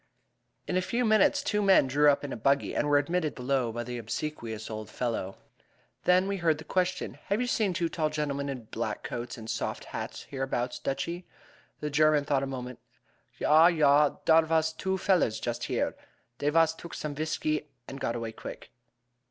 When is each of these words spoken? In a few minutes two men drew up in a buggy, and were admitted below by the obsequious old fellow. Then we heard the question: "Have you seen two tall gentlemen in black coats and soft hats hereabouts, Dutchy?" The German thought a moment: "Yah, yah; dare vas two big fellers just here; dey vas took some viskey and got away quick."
In 0.67 0.77
a 0.77 0.81
few 0.81 1.05
minutes 1.05 1.43
two 1.43 1.61
men 1.61 1.85
drew 1.85 2.09
up 2.09 2.23
in 2.23 2.33
a 2.33 2.35
buggy, 2.35 2.73
and 2.75 2.87
were 2.89 2.97
admitted 2.97 3.35
below 3.35 3.71
by 3.71 3.83
the 3.83 3.99
obsequious 3.99 4.67
old 4.67 4.89
fellow. 4.89 5.37
Then 6.05 6.27
we 6.27 6.37
heard 6.37 6.57
the 6.57 6.63
question: 6.63 7.19
"Have 7.25 7.39
you 7.39 7.45
seen 7.45 7.71
two 7.71 7.87
tall 7.87 8.09
gentlemen 8.09 8.49
in 8.49 8.63
black 8.65 9.03
coats 9.03 9.37
and 9.37 9.47
soft 9.47 9.85
hats 9.85 10.23
hereabouts, 10.23 10.79
Dutchy?" 10.79 11.27
The 11.81 11.91
German 11.91 12.25
thought 12.25 12.41
a 12.41 12.47
moment: 12.47 12.79
"Yah, 13.37 13.67
yah; 13.67 14.15
dare 14.25 14.41
vas 14.41 14.73
two 14.73 14.95
big 14.95 15.01
fellers 15.01 15.39
just 15.39 15.65
here; 15.65 15.95
dey 16.39 16.49
vas 16.49 16.73
took 16.73 16.95
some 16.95 17.13
viskey 17.13 17.67
and 17.87 17.99
got 18.01 18.15
away 18.15 18.31
quick." 18.31 18.71